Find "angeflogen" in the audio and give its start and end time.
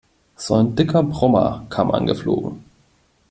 1.91-2.65